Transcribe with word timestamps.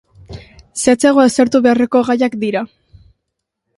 Zehatzago 0.83 1.21
aztertu 1.25 1.61
beharreko 1.67 2.03
gaiak 2.11 2.39
dira. 2.45 2.67